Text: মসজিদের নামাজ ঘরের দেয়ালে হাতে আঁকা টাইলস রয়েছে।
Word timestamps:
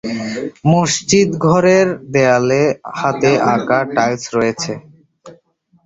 মসজিদের 0.65 1.29
নামাজ 1.29 1.43
ঘরের 1.45 1.87
দেয়ালে 2.13 2.63
হাতে 2.97 3.31
আঁকা 3.53 3.79
টাইলস 3.95 4.23
রয়েছে। 4.35 4.73